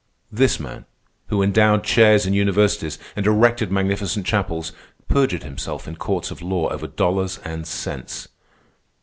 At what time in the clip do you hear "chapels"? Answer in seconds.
4.25-4.71